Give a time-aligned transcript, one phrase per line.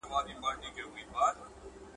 [0.03, 1.43] ناپاکي ناروغي راوړي.